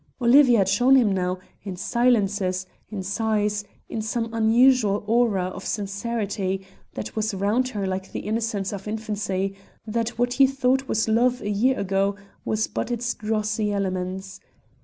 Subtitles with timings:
[0.19, 6.65] Olivia had shown him now, in silences, in sighs, in some unusual aura of sincerity
[6.95, 9.53] that was round her like the innocence of infancy,
[9.85, 14.39] that what he thought was love a year ago was but its drossy elements.